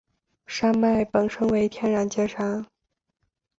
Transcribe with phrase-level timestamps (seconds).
[0.47, 2.65] 山脉本身为天然界山。